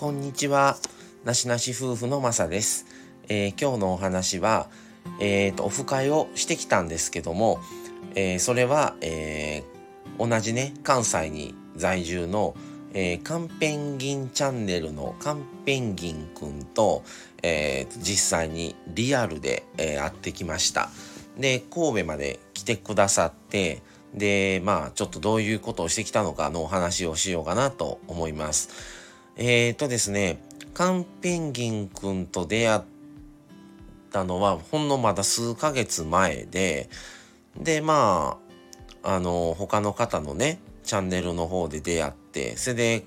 [0.00, 0.78] こんにちは。
[1.26, 2.86] なしなし夫婦のまさです。
[3.28, 4.70] えー、今日のお話は、
[5.20, 7.60] えーと、オフ会をしてきたんですけども、
[8.14, 12.54] えー、それは、えー、同じね、関西に在住の、
[12.94, 17.04] えー、カンペンギンチャンネルのカンペンギンくんと、
[17.42, 20.88] えー、実際にリアルで、えー、会ってきました。
[21.36, 23.82] で、神戸まで来てくださって、
[24.14, 28.98] で、まあ、ちょっとどういうことをしてきたのかのお話をしようかなと思います。
[29.42, 30.38] えーとですね、
[30.74, 32.80] カンペンギンくんと出会っ
[34.12, 36.90] たのは、ほんのまだ数ヶ月前で、
[37.56, 38.36] で、ま
[39.02, 43.06] あ、あの、他の方のね、チャンネルの方で出会って、それで、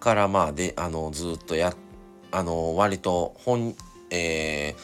[0.00, 1.74] からまあ、で、あの、ずっとや、
[2.30, 3.74] あの、割と本、
[4.10, 4.74] え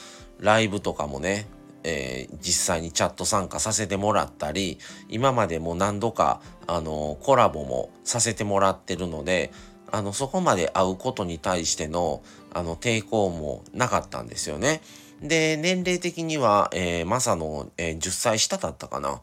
[0.40, 1.46] ー、ライブとかもね、
[1.84, 9.50] えー、実際にチャット参加させてもらったり今までも何度かあのコラボもさせてもらってるので
[9.92, 14.80] あのそこまで会うことに対してのあの抵抗もなかったんですよね。
[15.22, 19.20] で年齢的には、えー、マサの、えー、10歳下だったかな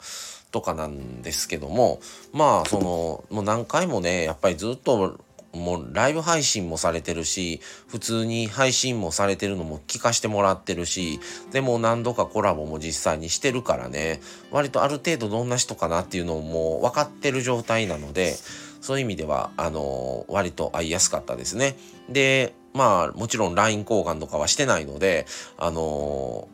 [0.51, 1.99] とかなんですけども
[2.33, 5.19] まあそのもう何回もねやっぱりずっと
[5.53, 11.19] もうライブ配信もされてるし、普通に配信もされてるのも聞かしてもらってるし、
[11.51, 14.21] でも何度かコラボも実際にしてるからね、
[14.51, 18.35] 割とある程度どんな人かなっていうのもう分かってる状態なので、
[18.81, 21.75] そういう意味では、あの、割と会いやすかったですね。
[22.09, 25.25] で、まあ、もちろん LINE 交換とかはしてないので、
[25.57, 26.47] あの、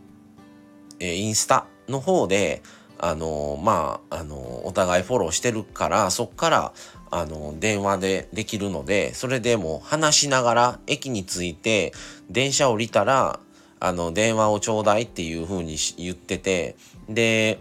[1.00, 2.62] えインスタの方で、
[2.98, 6.74] あのまあ、あのお互いフォローしてるから、そっから、
[7.12, 11.92] あの、電話でできるので、それでも話しながら駅に着いて、
[12.30, 13.40] 電車降りたら、
[13.80, 16.78] あの、電話をちょうだいっていう風に言ってて、
[17.10, 17.60] で、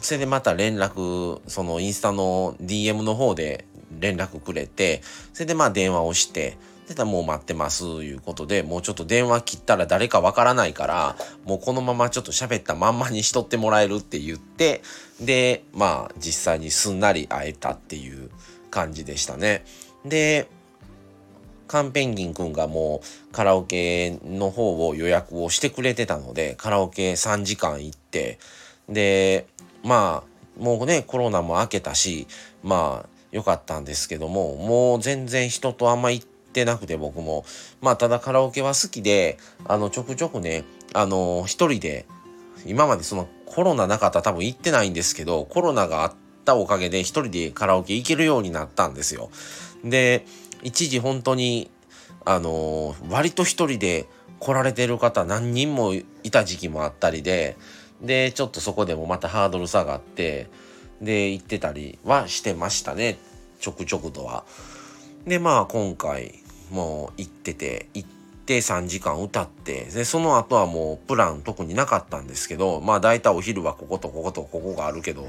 [0.00, 3.66] それでまた連絡、そのインスタの DM の方で
[3.98, 6.56] 連絡くれて、それでまあ電話をして、
[6.94, 14.82] で、もう待ってます、いうことで、もうちょっと電話切ったら誰かわからないから、もうこのままちょっと喋ったまんまにしとってもらえるって言って、
[15.20, 18.30] で、まあ実際にすんなり会えたっていう
[18.70, 19.64] 感じでしたね。
[20.04, 20.48] で、
[21.68, 28.40] カンペンギンくんがもうカラオケの方を予約をしてくれてたので、カラオケ3時間行って、
[28.88, 29.46] で、
[29.82, 32.26] まあ、もうね、コロナも明けたし、
[32.62, 37.44] まあ、良かったんですけども、もう全然人とあんま行ってなくて僕も。
[37.80, 42.06] まあ、ただカラオケは好きで、あの、ちょくちょくね、あの、一人で、
[42.66, 46.14] 今までそのコロナなかったら多分行ってないんですけど、コロナがあっ
[46.44, 49.30] たおかげで一人でカラオケ行けるようになったんですよ。
[49.84, 50.26] で、
[50.62, 51.70] 一時本当に、
[52.26, 54.06] あの割と一人で
[54.40, 57.56] 来られてる方何人もいた時期もあったりで、
[58.02, 60.48] で、ちょっとそこでもまたハードル下がって、
[61.00, 63.18] で、行ってたりはしてましたね。
[63.60, 64.44] ちょくちょくとは。
[65.26, 66.40] で、まあ今回
[66.70, 68.08] もう行ってて、行っ
[68.46, 75.28] て3時間歌って、で、その後はもうプラン特になかったんですけど、まあ大体お昼はこことこことここがあるけど、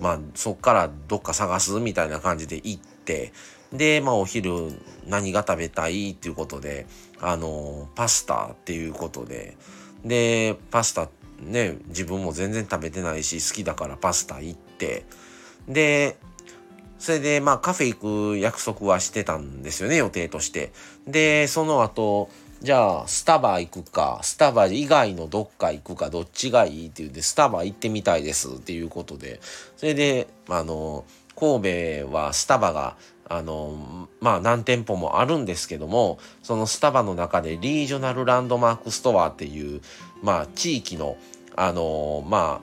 [0.00, 3.32] まあそっからどっか探すみたいな感じで行って、
[3.72, 6.86] で、まあお昼何が食べたいっていうことで、
[7.20, 9.56] あの、パスタっていうことで、
[10.04, 15.04] で、パスタってね、自分も全然食べてないし好きだからパスタ行って、
[15.68, 16.16] で、
[16.98, 20.72] それでまあカフェ行く約束はしてたんですよね、予定として。
[21.06, 22.30] で、その後、
[22.60, 29.40] じゃあスタバ行くか、スタバ以外のどっか行くか、どっちがいいって言うんで、スタバ行ってみたいですっていうことで、
[29.76, 31.04] それで、あの、
[31.36, 32.96] 神戸はスタバが
[33.26, 39.80] あのまあ何店舗もあるんですけどもそのスタバの中でリージョナルランドマークストアっていう
[40.24, 41.18] まあ地域の
[41.54, 42.62] あのま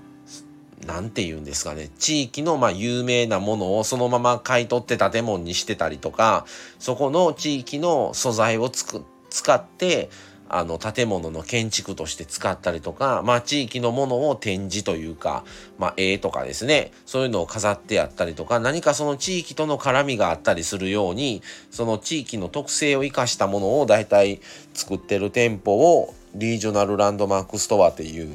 [0.83, 1.89] あなんて言うんですかね。
[1.99, 6.45] 地域のま有名なものをそのまま買い取って建物にしてたりとか
[6.79, 10.09] そこの地域の素材をつく使って
[10.53, 15.45] あの建物の建築として使ったりとか、まあ地域のものを展示というか、
[15.79, 24.41] まあ絵とかですね、そういうのを飾ってやったりとか、何かその地域との絡みがあったりするように、その地域の特性を生かしたものを大体
[24.73, 28.29] 作ってる店舗を regional landmark store っていう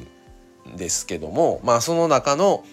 [0.71, 2.63] んですけども、まあその中の、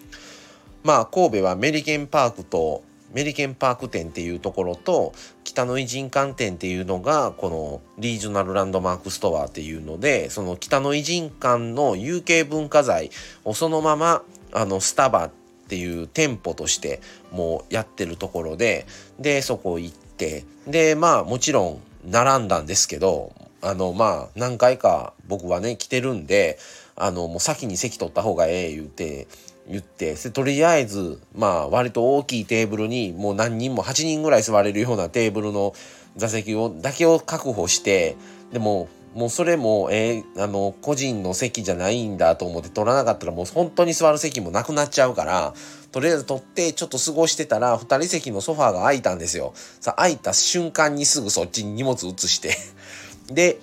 [0.83, 2.83] まあ神戸はメリケンパークと
[3.15, 13.11] メリケンパーク店っていうところと北野異人館店っていうのがこの regional landmark store っていうのでその北野異人館の有形文化財
[13.45, 14.23] をそのまま
[14.53, 15.31] あのスタバっ
[15.69, 17.01] ていう店舗として
[17.31, 18.85] もうやってるところで
[19.21, 23.33] でそこ行ってでまあもちろん並んだんですけど
[23.65, 26.59] あのまあ何回か僕はね来てるんで
[26.97, 29.27] あのもう先に席取った方がええ言うて
[29.67, 35.75] 言ってとりあえずまあ割と大きいテーブルにもう何人も8人ぐらい座れるようなテーブルの
[36.17, 38.17] 座席をだけを確保して
[38.53, 45.55] でももうそれも、えー、あの個人の席じゃないんだと思って取らなかったらもう本当に座る席もなくなっちゃうから
[45.93, 49.53] とりあえず取ってちょっと過ごしてたら2人席のソファーが空いたんですよ。
[49.55, 52.57] さ空いた瞬間にすぐそっちに荷物移して
[53.29, 53.59] で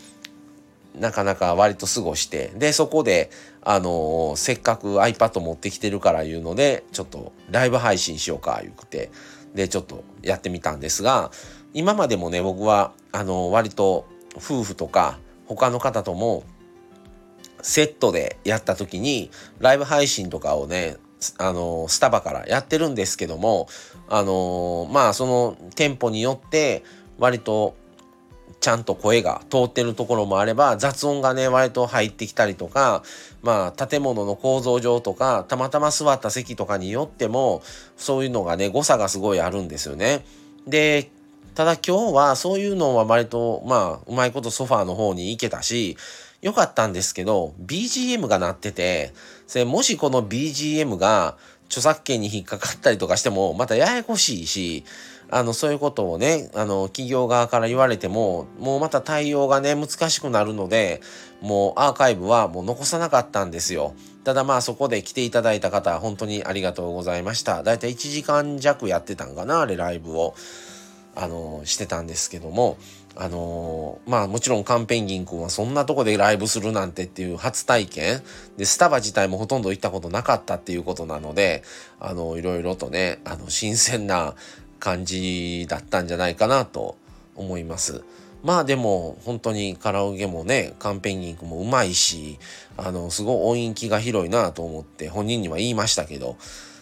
[0.96, 3.30] なかなか割と過ごしてでそこで
[3.62, 9.12] あのー、せっかく iPad 持ってきてるからいうのでちょっとライブ配信しようか言うて
[9.54, 11.31] でちょっとやってみたんですが
[11.74, 14.06] 今までもね僕はあのー、割と
[14.38, 16.44] 夫婦とか他の方とも
[17.62, 19.30] セットでやった時に
[19.60, 20.98] ライブ配信とかをね
[21.38, 23.68] あのスタバからやってるんですけども
[24.10, 26.84] あのまあその店舗によって
[27.19, 27.75] 割と
[28.59, 33.03] ちゃんと声が通ってるところもあれば雑音がね割と入ってきたりとか
[33.42, 37.62] まあ建物の構造上とかたまたま座った席とかによっても
[37.98, 40.25] そういうのがね誤差がすごいあるんですよね。
[40.68, 41.09] で
[41.56, 45.98] ただ今日はそういうのは割とまあうまいことソファーの方に行けたし
[46.42, 49.13] 良かったんですけど BGM が鳴ってて
[49.65, 54.83] もしこの BGM が著作権に引っかかったりとかしてもまたややこしいし
[55.31, 61.01] あの、そういうことをね、あの、企業側から言われても、もうまた対応がね、難しくなるので、
[61.42, 63.95] もうアーカイブはもう残さなかったんですよ。
[64.25, 67.63] ただまあそこで来ていただいた方、本当にありがとうございました。
[67.63, 70.36] だいたい1時間弱やってたんかな、あれライブを。
[71.13, 72.77] あの、してたんですけども、
[73.16, 78.22] あのー、まあもちろんカンペンギン君はそんなとこでライブするなんてっていう初体験
[78.57, 81.63] でスタバ自体もほとんど行ったことなかったっていうことなので
[82.00, 84.36] あのいろいろとねあの新鮮な
[84.81, 86.98] 感じだったんじゃないかなと
[87.36, 88.04] 思います。
[88.44, 92.39] まあでも本当にカラオケもねカンペンギングもうまいし
[92.75, 96.38] あのすごい音域が広いなと思って本人には言いましたけど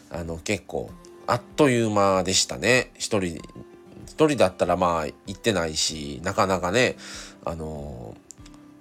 [0.10, 0.90] あの結構
[1.28, 3.42] あっという間でしたね一人
[4.08, 6.96] 一人だったらまあ行ってないしなかなかね
[7.44, 8.16] あの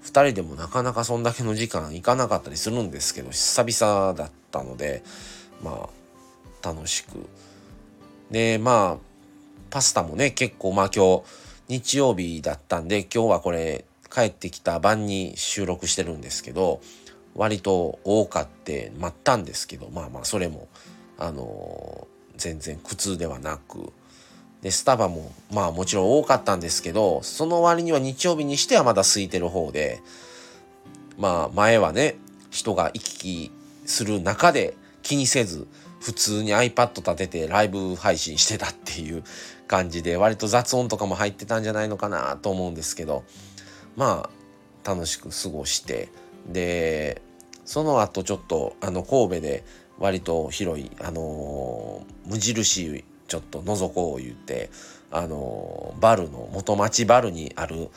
[0.05, 5.03] 2人でもなかなかそんだけの時間行かなかったりするんですけど久々だったので
[5.63, 5.89] ま
[6.63, 7.27] あ楽しく
[8.31, 9.08] でまあ
[9.71, 11.23] パスタもね結構まあ今日
[11.69, 16.81] 日曜日だったんで今日はこれ帰ってきた晩に収録してるんですけど
[17.35, 20.69] 割と多かって待ったんですけどまあまあそれも
[21.19, 23.93] あのー、全然苦痛ではなく
[24.63, 30.01] でスタバもまあもちろん多かったんですけどその割には日曜日にしてはまだ空いてる方で
[31.17, 32.17] まあ前はね
[32.51, 33.51] 人が行き来
[33.85, 35.67] する中で気にせず
[36.01, 39.25] 普通に iPad 立ててライブ配信してたっていう
[39.67, 43.25] 感じで割と雑音とかも入ってたんじゃないのかなと思うんですけど
[43.97, 44.31] ま
[44.85, 46.09] あ楽しく過ごして
[46.47, 47.21] で
[47.65, 49.65] その後ちょっとあの神戸で
[49.99, 54.71] 割と広いあのー、無印ちょっと覗こう言って
[55.11, 57.89] あのー、バルの元町バルにある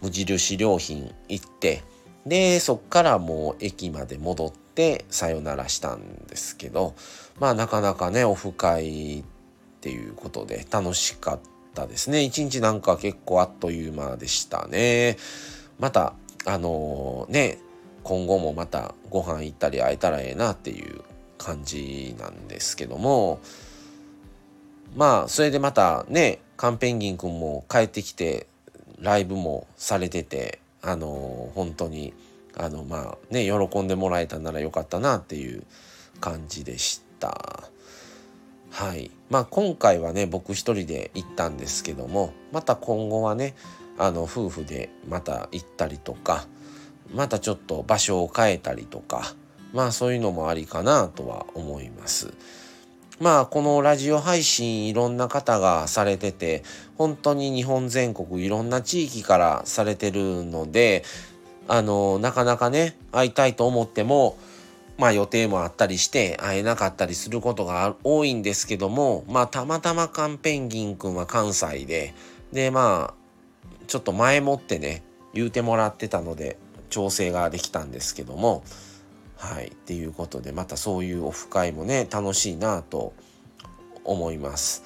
[0.00, 1.82] 無印良品行って
[2.26, 6.94] でそっからもう駅まで戻ってさよならしたんですけど
[7.38, 9.24] まあなかなかねオフ会っ
[9.80, 11.40] ていうことで楽しかっ
[11.74, 12.22] たですね。
[12.22, 15.16] 一日なんか結構あっという間でしたね。
[15.78, 16.12] また
[16.44, 17.58] あのー、ね
[18.02, 21.02] 今後もまたご飯行ったり会えたらええなっていう
[21.38, 23.40] 感じなんですけども
[24.94, 28.46] まあそれでまたねカンペンギンくんも帰ってきて
[28.98, 32.14] ライブもされててあの、本当に
[32.56, 35.64] あのまあね喜んでもらえたならよかったなっていう
[36.20, 37.64] 感じでした。
[38.70, 43.54] はいまあ今回はね僕一人で行ったんですけどもまた今後はね
[43.98, 46.46] あの夫婦でまた行ったりとか
[47.12, 49.34] またちょっと場所を変えたりとか
[49.72, 52.32] まあそういうのもありかなとは思います。
[53.20, 56.62] まあこのラジオ配信いろんな方がされてて
[56.96, 61.04] 本当に日本全国いろんな地域からされてるので
[61.68, 64.38] あのなかなかね会いたいと思っても
[64.96, 72.14] まあ予定もあったりして会えなかったりすることが多いんですけどもまあたまたまカンペンギンくんは関西で
[72.52, 73.14] でまあ
[73.86, 75.02] ちょっと前もってね
[75.34, 76.56] 言うてもらってたので
[76.88, 78.64] 調整ができたんですけども
[79.40, 83.14] はいっていうことでまたそういうオフ会もね楽しいなと
[84.04, 84.84] 思います。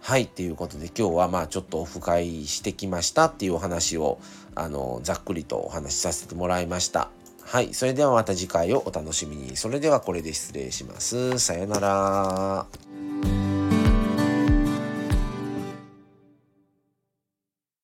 [0.00, 4.18] はいっていうことで今日はまあちょっとオフ会してきましたっていうお話を
[4.54, 7.10] あのざっくりとお話しさせてもらいました。
[7.42, 7.74] はい。
[7.74, 9.56] それではまた次回をお楽しみに。
[9.56, 11.38] それではこれで失礼します。
[11.38, 12.89] さよなら。